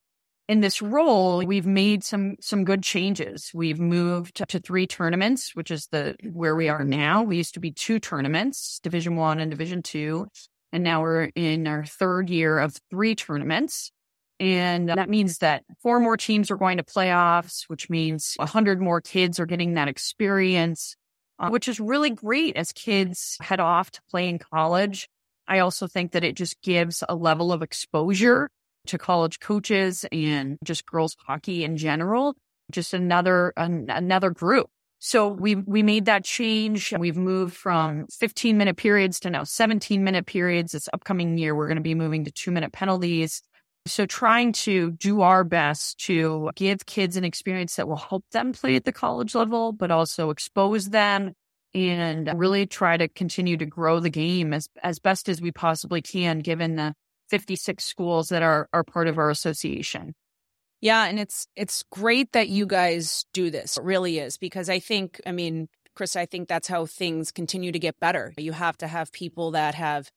[0.51, 3.51] in this role, we've made some, some good changes.
[3.53, 7.23] We've moved to three tournaments, which is the, where we are now.
[7.23, 10.27] We used to be two tournaments, division one and division two.
[10.73, 13.93] And now we're in our third year of three tournaments.
[14.41, 18.81] And that means that four more teams are going to playoffs, which means a hundred
[18.81, 20.97] more kids are getting that experience,
[21.39, 25.07] uh, which is really great as kids head off to play in college.
[25.47, 28.49] I also think that it just gives a level of exposure
[28.87, 32.35] to college coaches and just girls hockey in general,
[32.71, 34.69] just another an, another group.
[34.99, 36.93] So we we made that change.
[36.97, 40.73] We've moved from 15 minute periods to now 17 minute periods.
[40.73, 43.41] This upcoming year, we're going to be moving to two minute penalties.
[43.87, 48.53] So trying to do our best to give kids an experience that will help them
[48.53, 51.33] play at the college level, but also expose them
[51.73, 56.01] and really try to continue to grow the game as, as best as we possibly
[56.01, 56.93] can, given the
[57.31, 60.13] 56 schools that are, are part of our association.
[60.81, 63.77] Yeah, and it's it's great that you guys do this.
[63.77, 67.71] It really is because I think, I mean, Chris, I think that's how things continue
[67.71, 68.33] to get better.
[68.37, 70.09] You have to have people that have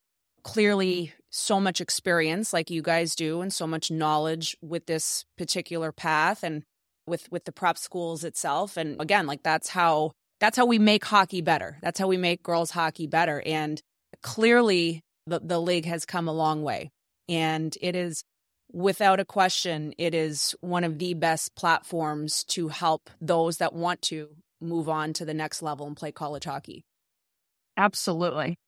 [0.42, 5.92] clearly so much experience like you guys do and so much knowledge with this particular
[5.92, 6.64] path and
[7.06, 11.04] with with the prep schools itself and again like that's how that's how we make
[11.04, 11.78] hockey better.
[11.80, 13.42] That's how we make girls hockey better.
[13.46, 13.80] And
[14.22, 16.90] clearly, the, the league has come a long way.
[17.28, 18.24] And it is,
[18.72, 24.02] without a question, it is one of the best platforms to help those that want
[24.02, 24.28] to
[24.60, 26.84] move on to the next level and play college hockey.
[27.76, 28.58] Absolutely.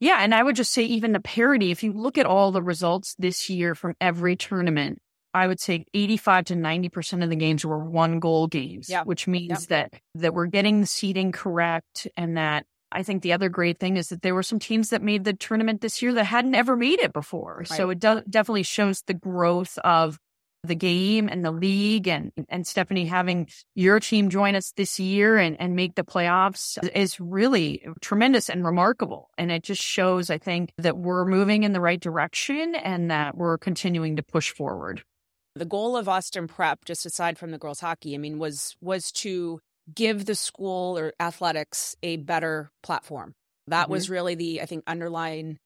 [0.00, 0.18] Yeah.
[0.20, 3.14] And I would just say, even the parity, if you look at all the results
[3.18, 5.00] this year from every tournament,
[5.32, 9.04] I would say 85 to 90% of the games were one goal games, yeah.
[9.04, 9.88] which means yeah.
[9.90, 13.96] that that we're getting the seeding correct and that I think the other great thing
[13.96, 16.76] is that there were some teams that made the tournament this year that hadn't ever
[16.76, 17.58] made it before.
[17.58, 17.68] Right.
[17.68, 20.18] So it do- definitely shows the growth of
[20.62, 25.38] the game and the league and and Stephanie having your team join us this year
[25.38, 29.30] and, and make the playoffs is really tremendous and remarkable.
[29.38, 33.36] And it just shows, I think, that we're moving in the right direction and that
[33.36, 35.02] we're continuing to push forward.
[35.54, 39.10] The goal of Austin Prep, just aside from the girls hockey, I mean, was was
[39.12, 39.60] to
[39.94, 43.34] give the school or athletics a better platform.
[43.66, 43.92] That mm-hmm.
[43.92, 45.58] was really the, I think, underlying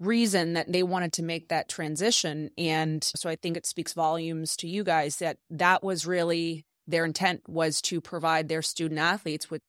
[0.00, 2.50] reason that they wanted to make that transition.
[2.58, 7.04] And so I think it speaks volumes to you guys that that was really their
[7.04, 9.62] intent was to provide their student athletes with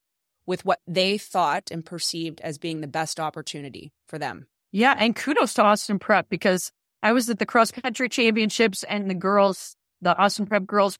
[0.46, 4.46] with what they thought and perceived as being the best opportunity for them.
[4.70, 6.70] Yeah, and kudos to Austin Prep because
[7.02, 10.98] I was at the cross country championships and the girls, the Austin Prep girls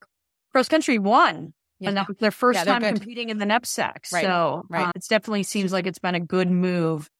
[0.50, 1.52] cross country won.
[1.78, 1.88] Yeah.
[1.88, 2.96] And that was their first yeah, time good.
[2.96, 4.12] competing in the NEPSAC.
[4.12, 4.22] Right.
[4.22, 4.86] So right.
[4.86, 7.10] Uh, it definitely seems like it's been a good move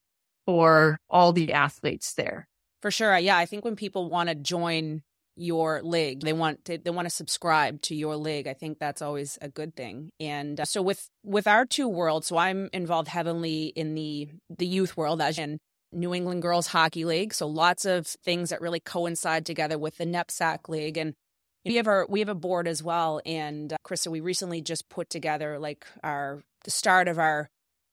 [0.46, 2.48] for all the athletes there.
[2.80, 3.16] For sure.
[3.18, 3.36] Yeah.
[3.36, 5.02] I think when people want to join
[5.36, 6.22] your league.
[6.22, 8.46] They want to, they want to subscribe to your league.
[8.46, 10.10] I think that's always a good thing.
[10.18, 14.66] And uh, so with with our two worlds, so I'm involved heavily in the the
[14.66, 15.58] youth world as in
[15.92, 17.34] New England Girls Hockey League.
[17.34, 21.14] So lots of things that really coincide together with the NEPSAC League and
[21.66, 24.88] we have our we have a board as well and uh, Christa we recently just
[24.88, 27.50] put together like our the start of our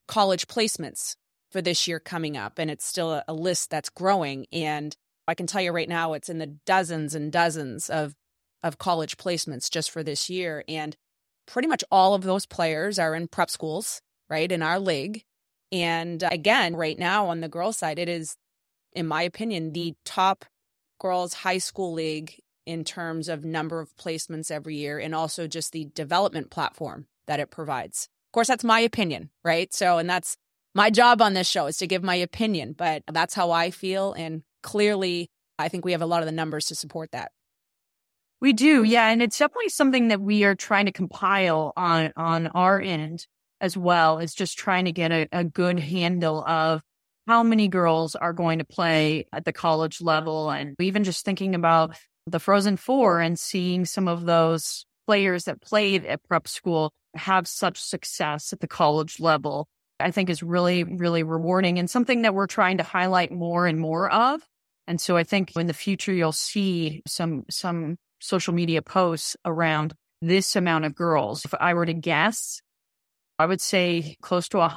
[0.08, 1.16] college placements
[1.50, 5.34] for this year coming up and it's still a, a list that's growing and I
[5.34, 8.14] can tell you right now, it's in the dozens and dozens of
[8.62, 10.96] of college placements just for this year, and
[11.46, 15.22] pretty much all of those players are in prep schools, right, in our league.
[15.70, 18.36] And uh, again, right now on the girls' side, it is,
[18.92, 20.46] in my opinion, the top
[20.98, 25.72] girls' high school league in terms of number of placements every year, and also just
[25.72, 28.08] the development platform that it provides.
[28.28, 29.72] Of course, that's my opinion, right?
[29.72, 30.36] So, and that's
[30.74, 34.12] my job on this show is to give my opinion, but that's how I feel.
[34.12, 37.30] And clearly, I think we have a lot of the numbers to support that.
[38.40, 42.48] We do, yeah, and it's definitely something that we are trying to compile on on
[42.48, 43.26] our end
[43.60, 44.18] as well.
[44.18, 46.82] Is just trying to get a, a good handle of
[47.26, 51.54] how many girls are going to play at the college level, and even just thinking
[51.54, 56.92] about the Frozen Four and seeing some of those players that played at prep school
[57.14, 59.68] have such success at the college level.
[60.00, 63.78] I think is really, really rewarding and something that we're trying to highlight more and
[63.78, 64.40] more of
[64.86, 69.94] and so I think in the future, you'll see some, some social media posts around
[70.20, 71.44] this amount of girls.
[71.44, 72.60] If I were to guess,
[73.38, 74.68] I would say close to a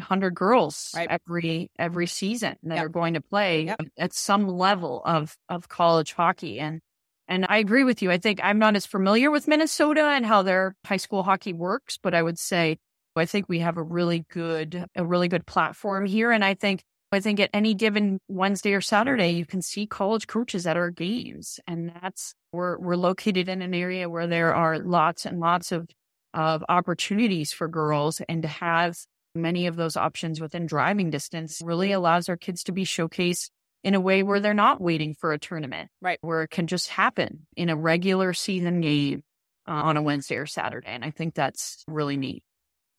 [0.00, 1.08] hundred, girls right.
[1.10, 2.86] every, every season that yep.
[2.86, 3.80] are going to play yep.
[3.98, 6.58] at some level of, of college hockey.
[6.60, 6.80] And,
[7.28, 8.10] and I agree with you.
[8.10, 11.98] I think I'm not as familiar with Minnesota and how their high school hockey works,
[12.02, 12.78] but I would say
[13.16, 16.30] I think we have a really good, a really good platform here.
[16.30, 16.82] And I think
[17.14, 20.90] I think at any given Wednesday or Saturday, you can see college coaches at our
[20.90, 21.60] games.
[21.66, 25.90] And that's, we're, we're located in an area where there are lots and lots of,
[26.32, 28.96] of opportunities for girls and to have
[29.34, 33.50] many of those options within driving distance really allows our kids to be showcased
[33.84, 36.18] in a way where they're not waiting for a tournament, right?
[36.20, 39.22] Where it can just happen in a regular season game
[39.66, 40.88] uh, on a Wednesday or Saturday.
[40.88, 42.44] And I think that's really neat.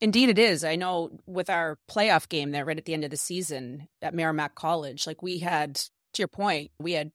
[0.02, 0.65] Indeed, it is.
[0.65, 4.13] I know with our playoff game there right at the end of the season at
[4.13, 7.12] Merrimack College, like we had, to your point, we had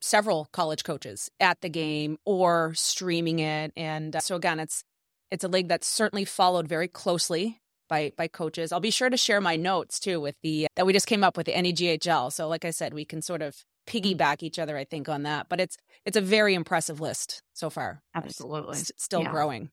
[0.00, 3.72] several college coaches at the game or streaming it.
[3.76, 4.84] And uh, so again, it's
[5.30, 8.72] it's a league that's certainly followed very closely by by coaches.
[8.72, 11.36] I'll be sure to share my notes too with the that we just came up
[11.36, 12.32] with the NEGHL.
[12.32, 15.48] So like I said, we can sort of piggyback each other, I think, on that.
[15.48, 18.02] But it's it's a very impressive list so far.
[18.14, 19.30] Absolutely, it's still yeah.
[19.30, 19.70] growing.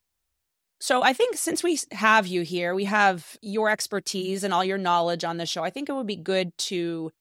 [0.79, 4.77] So I think since we have you here, we have your expertise and all your
[4.77, 5.63] knowledge on the show.
[5.63, 7.11] I think it would be good to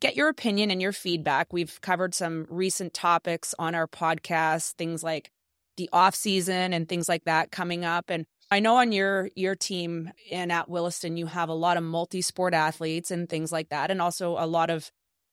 [0.00, 1.52] get your opinion and your feedback.
[1.52, 5.30] We've covered some recent topics on our podcast, things like
[5.76, 8.10] the off season and things like that coming up.
[8.10, 11.84] And I know on your your team and at Williston, you have a lot of
[11.84, 14.90] multi-sport athletes and things like that, and also a lot of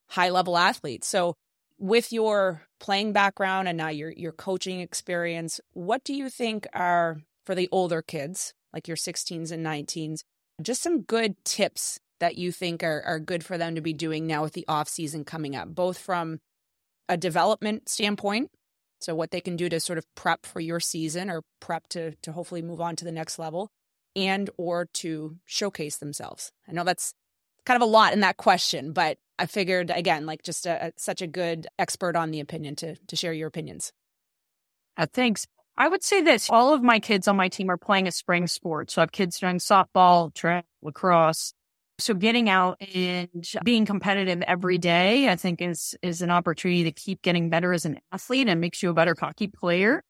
[0.08, 1.08] high level athletes.
[1.08, 1.34] So
[1.78, 7.20] with your playing background and now your your coaching experience, what do you think are
[7.44, 10.20] for the older kids, like your 16s and 19s,
[10.62, 14.26] just some good tips that you think are, are good for them to be doing
[14.26, 16.40] now with the off season coming up, both from
[17.08, 18.50] a development standpoint,
[19.00, 22.14] so what they can do to sort of prep for your season or prep to
[22.22, 23.70] to hopefully move on to the next level,
[24.16, 26.52] and or to showcase themselves.
[26.68, 27.14] I know that's
[27.64, 30.92] kind of a lot in that question, but I figured again, like just a, a,
[30.96, 33.92] such a good expert on the opinion to to share your opinions.
[34.96, 35.46] Uh, thanks.
[35.76, 38.48] I would say this all of my kids on my team are playing a spring
[38.48, 38.90] sport.
[38.90, 41.54] So I have kids doing softball, track, lacrosse.
[42.00, 43.28] So getting out and
[43.64, 47.84] being competitive every day, I think is, is an opportunity to keep getting better as
[47.84, 50.02] an athlete and makes you a better hockey player.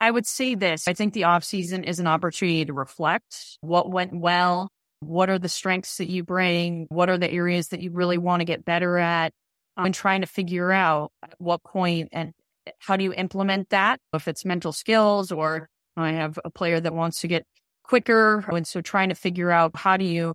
[0.00, 0.88] I would say this.
[0.88, 4.68] I think the off season is an opportunity to reflect what went well.
[5.00, 6.86] What are the strengths that you bring?
[6.90, 9.32] What are the areas that you really want to get better at?
[9.76, 12.32] Um, and trying to figure out at what point and
[12.78, 14.00] how do you implement that?
[14.12, 17.44] If it's mental skills or I have a player that wants to get
[17.82, 18.44] quicker.
[18.48, 20.34] And so trying to figure out how do you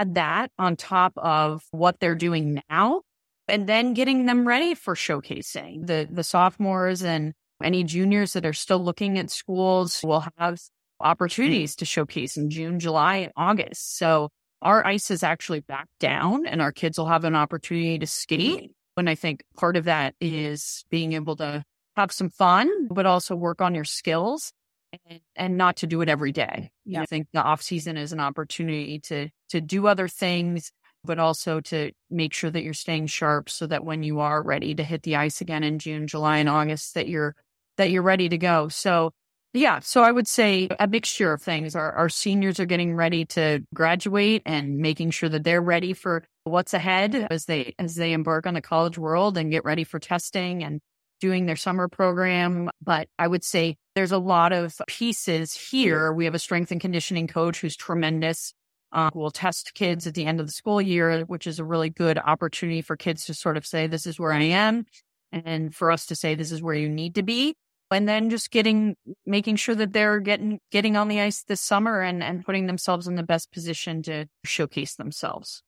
[0.00, 3.02] add that on top of what they're doing now
[3.48, 5.86] and then getting them ready for showcasing.
[5.86, 10.58] The, the sophomores and any juniors that are still looking at schools will have
[11.00, 13.98] opportunities to showcase in June, July, and August.
[13.98, 14.30] So
[14.62, 18.72] our ice is actually back down and our kids will have an opportunity to skate.
[18.96, 21.62] And I think part of that is being able to
[21.96, 24.52] have some fun, but also work on your skills
[24.92, 26.70] and, and not to do it every day.
[26.84, 27.02] Yeah.
[27.02, 30.72] I think the off season is an opportunity to, to do other things,
[31.04, 34.74] but also to make sure that you're staying sharp so that when you are ready
[34.74, 37.34] to hit the ice again in June, July, and August, that you're
[37.76, 38.68] that you're ready to go.
[38.68, 39.12] So
[39.52, 41.74] yeah, so I would say a mixture of things.
[41.74, 46.24] Our, our seniors are getting ready to graduate and making sure that they're ready for
[46.44, 49.98] what's ahead as they as they embark on the college world and get ready for
[49.98, 50.80] testing and
[51.20, 52.70] doing their summer program.
[52.82, 56.12] But I would say there's a lot of pieces here.
[56.12, 58.52] We have a strength and conditioning coach who's tremendous.
[58.92, 61.90] Uh, we'll test kids at the end of the school year, which is a really
[61.90, 64.84] good opportunity for kids to sort of say, this is where I am.
[65.32, 67.54] And for us to say, this is where you need to be.
[67.92, 68.96] And then just getting,
[69.26, 73.06] making sure that they're getting, getting on the ice this summer and, and putting themselves
[73.06, 75.62] in the best position to showcase themselves.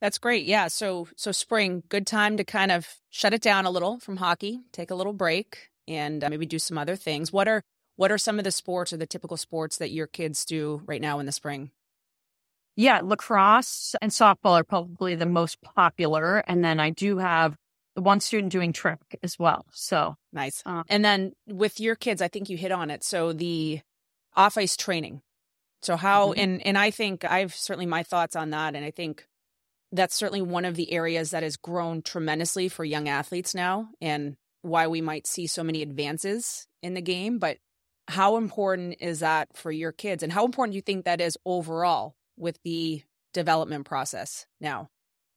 [0.00, 0.46] That's great.
[0.46, 0.68] Yeah.
[0.68, 4.60] So, so spring, good time to kind of shut it down a little from hockey,
[4.72, 7.32] take a little break and uh, maybe do some other things.
[7.32, 7.62] What are,
[7.96, 11.02] what are some of the sports or the typical sports that your kids do right
[11.02, 11.70] now in the spring?
[12.76, 16.38] Yeah, lacrosse and softball are probably the most popular.
[16.38, 17.56] And then I do have
[17.94, 19.66] the one student doing track as well.
[19.72, 20.62] So nice.
[20.64, 23.04] Uh, and then with your kids, I think you hit on it.
[23.04, 23.80] So the
[24.34, 25.20] off ice training.
[25.82, 26.40] So how mm-hmm.
[26.40, 28.74] and and I think I've certainly my thoughts on that.
[28.74, 29.26] And I think
[29.92, 34.36] that's certainly one of the areas that has grown tremendously for young athletes now and
[34.62, 37.38] why we might see so many advances in the game.
[37.38, 37.58] But
[38.08, 40.22] how important is that for your kids?
[40.22, 44.88] And how important do you think that is overall with the development process now?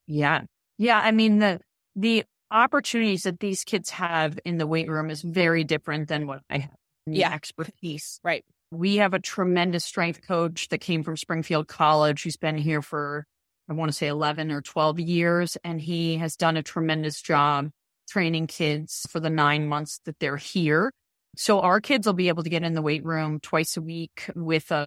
[0.06, 0.42] Yeah.
[0.78, 1.00] Yeah.
[1.00, 1.60] I mean, the,
[1.96, 6.40] the opportunities that these kids have in the weight room is very different than what
[6.50, 6.76] I have.
[7.06, 7.32] Yeah.
[7.32, 8.20] Expertise.
[8.22, 8.44] Right.
[8.70, 13.26] We have a tremendous strength coach that came from Springfield College who's been here for
[13.68, 15.56] I want to say 11 or 12 years.
[15.64, 17.70] And he has done a tremendous job
[18.08, 20.92] training kids for the nine months that they're here.
[21.36, 24.30] So our kids will be able to get in the weight room twice a week
[24.34, 24.86] with a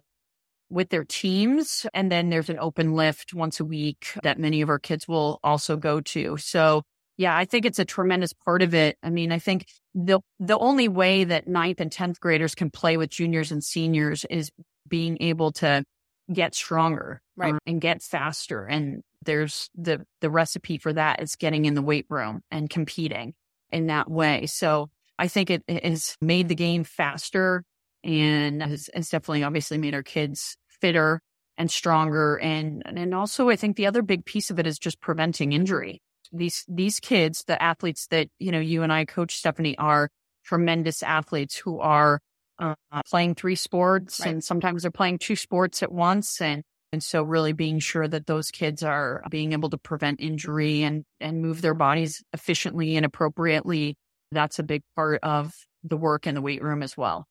[0.70, 1.86] with their teams.
[1.94, 5.40] And then there's an open lift once a week that many of our kids will
[5.42, 6.36] also go to.
[6.36, 6.82] So
[7.16, 8.96] yeah, I think it's a tremendous part of it.
[9.02, 12.96] I mean, I think the the only way that ninth and tenth graders can play
[12.96, 14.50] with juniors and seniors is
[14.86, 15.84] being able to
[16.32, 17.52] get stronger right.
[17.52, 18.64] Um, and get faster.
[18.64, 23.34] And there's the, the recipe for that is getting in the weight room and competing
[23.70, 24.46] in that way.
[24.46, 27.64] So I think it, it has made the game faster
[28.04, 31.20] and has, has definitely obviously made our kids fitter
[31.56, 32.36] and stronger.
[32.36, 36.00] And, and also I think the other big piece of it is just preventing injury.
[36.32, 40.10] These, these kids, the athletes that, you know, you and I coach Stephanie are
[40.44, 42.20] tremendous athletes who are
[42.58, 42.74] uh,
[43.08, 44.30] playing three sports right.
[44.30, 46.40] and sometimes they're playing two sports at once.
[46.40, 46.62] And,
[46.92, 51.04] and so really being sure that those kids are being able to prevent injury and,
[51.20, 53.96] and move their bodies efficiently and appropriately.
[54.32, 57.26] That's a big part of the work in the weight room as well.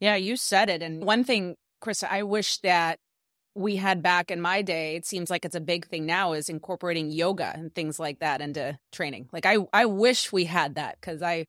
[0.00, 0.82] Yeah, you said it.
[0.82, 2.98] And one thing, Chris, I wish that
[3.54, 6.48] we had back in my day, it seems like it's a big thing now is
[6.48, 9.28] incorporating yoga and things like that into training.
[9.32, 11.46] Like I, I wish we had that because I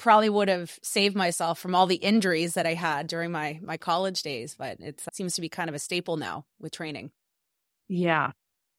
[0.00, 3.76] probably would have saved myself from all the injuries that I had during my my
[3.76, 7.10] college days, but it seems to be kind of a staple now with training.
[7.88, 8.32] Yeah.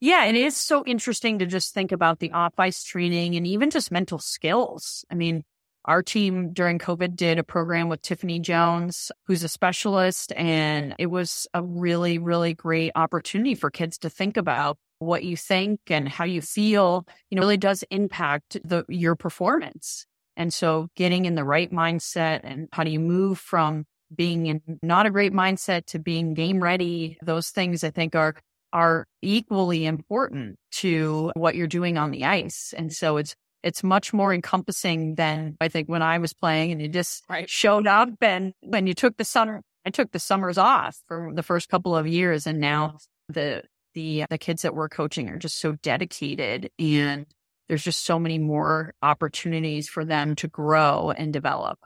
[0.04, 3.46] Yeah, And it is so interesting to just think about the off ice training and
[3.46, 5.06] even just mental skills.
[5.12, 5.44] I mean,
[5.86, 11.06] our team during COVID did a program with Tiffany Jones, who's a specialist, and it
[11.06, 16.10] was a really, really great opportunity for kids to think about what you think and
[16.10, 20.08] how you feel, you know, really does impact the your performance.
[20.38, 24.62] And so getting in the right mindset and how do you move from being in
[24.84, 28.36] not a great mindset to being game ready, those things I think are
[28.74, 32.74] are equally important to what you're doing on the ice.
[32.76, 36.82] And so it's it's much more encompassing than I think when I was playing and
[36.82, 37.50] you just right.
[37.50, 41.44] showed up and when you took the summer I took the summers off for the
[41.44, 42.98] first couple of years and now
[43.30, 43.64] the
[43.94, 47.26] the the kids that we're coaching are just so dedicated and
[47.72, 51.80] there's just so many more opportunities for them to grow and develop.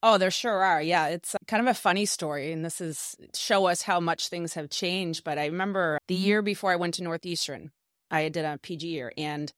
[0.00, 0.80] Oh, there sure are.
[0.80, 2.52] Yeah, it's uh, kind of a funny story.
[2.52, 5.24] And this is show us how much things have changed.
[5.24, 6.24] But I remember the mm-hmm.
[6.24, 7.72] year before I went to Northeastern,
[8.12, 9.52] I did a PG year and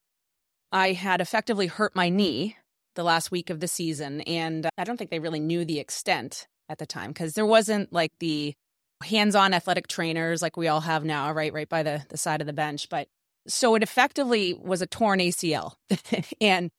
[0.71, 2.57] I had effectively hurt my knee
[2.95, 4.21] the last week of the season.
[4.21, 7.93] And I don't think they really knew the extent at the time because there wasn't
[7.93, 8.55] like the
[9.03, 11.53] hands on athletic trainers like we all have now, right?
[11.53, 12.89] Right by the, the side of the bench.
[12.89, 13.09] But
[13.47, 15.73] so it effectively was a torn ACL.
[16.41, 16.69] and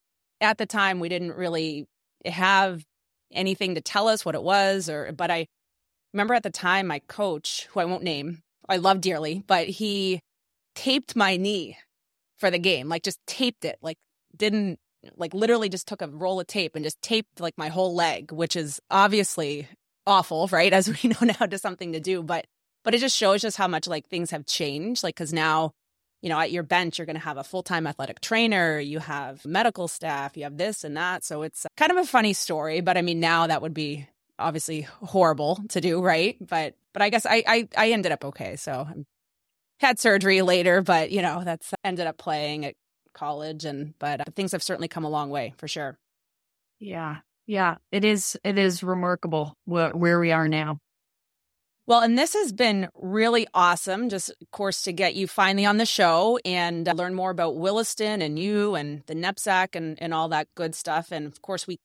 [0.41, 1.87] at the time, we didn't really
[2.27, 2.85] have
[3.33, 5.47] anything to tell us what it was or but I
[6.13, 10.21] remember at the time my coach, who I won't name, I love dearly, but he
[10.75, 11.79] taped my knee
[12.39, 13.97] for the game, like just taped it, like
[14.37, 14.79] didn't
[15.17, 18.31] like literally just took a roll of tape and just taped like my whole leg,
[18.31, 19.69] which is obviously
[20.07, 20.73] awful, right?
[20.73, 22.47] As we know now, to something to do, but
[22.85, 25.73] but it just shows just how much like things have changed, like because now
[26.23, 29.01] you know, at your bench, you're going to have a full time athletic trainer, you
[29.01, 31.25] have medical staff, you have this and that.
[31.25, 32.81] So it's kind of a funny story.
[32.81, 34.09] But I mean, now that would be
[34.39, 36.37] obviously horrible to do, right?
[36.41, 38.57] But but I guess I I, I ended up okay.
[38.57, 38.95] So I
[39.81, 42.75] had surgery later, but you know that's ended up playing at
[43.13, 45.99] college, and but uh, things have certainly come a long way for sure.
[46.79, 48.39] Yeah, yeah, it is.
[48.45, 50.79] It is remarkable where we are now.
[51.87, 55.79] Well, and this has been really awesome, just of course, to get you finally on
[55.79, 60.15] the show and uh, learn more about Williston and you and the NEPSAC and, and
[60.15, 61.11] all that good stuff.
[61.11, 61.79] And of course, we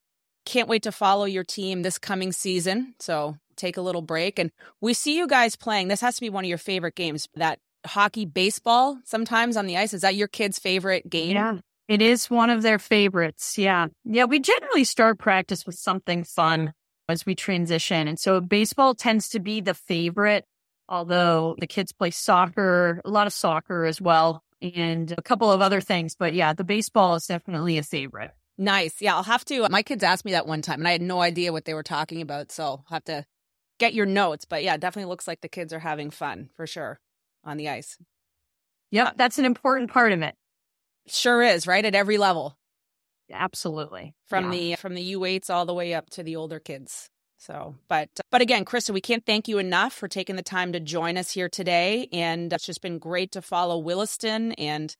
[0.46, 2.94] can't wait to follow your team this coming season.
[3.00, 4.38] So take a little break.
[4.38, 5.88] And we see you guys playing.
[5.88, 9.78] This has to be one of your favorite games, that hockey baseball sometimes on the
[9.78, 9.94] ice.
[9.94, 11.32] Is that your kid's favorite game?
[11.32, 11.58] Yeah.
[11.88, 13.58] It is one of their favorites.
[13.58, 13.88] Yeah.
[14.04, 14.26] Yeah.
[14.26, 16.74] We generally start practice with something fun
[17.10, 18.08] as we transition.
[18.08, 20.46] And so baseball tends to be the favorite,
[20.90, 25.62] although the kids play soccer, a lot of soccer as well, and a couple of
[25.62, 26.16] other things.
[26.16, 28.32] But yeah, the baseball is definitely a favorite.
[28.58, 29.02] Nice.
[29.02, 29.68] Yeah, I'll have to.
[29.70, 31.84] My kids asked me that one time and I had no idea what they were
[31.84, 32.52] talking about.
[32.52, 33.26] So I'll have to
[33.80, 34.46] get your notes.
[34.46, 37.00] But yeah, definitely looks like the kids are having fun for sure
[37.44, 37.98] on the ice.
[38.92, 40.34] Yep, that's an important part of it.
[41.08, 41.86] Sure is, right?
[41.86, 42.57] At every level.
[43.32, 44.14] Absolutely.
[44.28, 44.52] From yeah.
[44.52, 47.10] the from the U8s all the way up to the older kids.
[47.38, 50.80] So, but but again, Christa, we can't thank you enough for taking the time to
[50.80, 54.96] join us here today and it's just been great to follow Williston and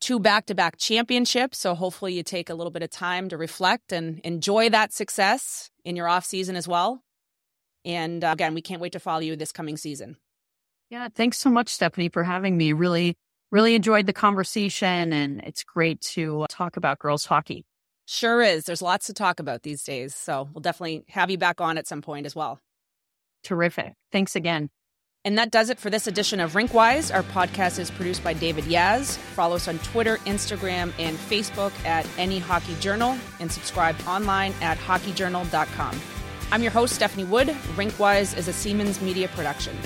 [0.00, 4.20] two back-to-back championships, so hopefully you take a little bit of time to reflect and
[4.20, 7.02] enjoy that success in your off season as well.
[7.84, 10.16] And uh, again, we can't wait to follow you this coming season.
[10.90, 12.72] Yeah, thanks so much Stephanie for having me.
[12.72, 13.16] Really
[13.50, 17.64] really enjoyed the conversation and it's great to talk about girls hockey.
[18.10, 18.64] Sure is.
[18.64, 20.14] There's lots to talk about these days.
[20.14, 22.58] So we'll definitely have you back on at some point as well.
[23.44, 23.92] Terrific.
[24.10, 24.70] Thanks again.
[25.26, 27.14] And that does it for this edition of Rinkwise.
[27.14, 29.18] Our podcast is produced by David Yaz.
[29.18, 34.78] Follow us on Twitter, Instagram, and Facebook at NE Hockey Journal and subscribe online at
[34.78, 36.00] hockeyjournal.com.
[36.50, 37.48] I'm your host, Stephanie Wood.
[37.76, 39.76] Rinkwise is a Seamans media production.